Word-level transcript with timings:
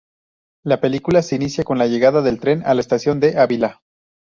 La 0.65 0.81
película 0.81 1.21
se 1.21 1.35
inicia 1.35 1.63
con 1.63 1.77
la 1.77 1.85
llegada 1.85 2.23
del 2.23 2.39
tren 2.39 2.63
a 2.65 2.73
la 2.73 2.81
estación 2.81 3.19
de 3.19 3.37
Ávila. 3.37 3.83